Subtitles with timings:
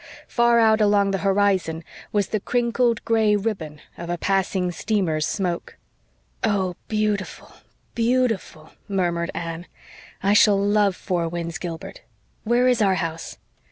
[0.27, 5.77] Far out along the horizon was the crinkled gray ribbon of a passing steamer's smoke.
[6.43, 7.51] "Oh, beautiful,
[7.93, 9.67] beautiful," murmured Anne.
[10.23, 12.01] "I shall love Four Winds, Gilbert.
[12.43, 13.37] Where is our house?"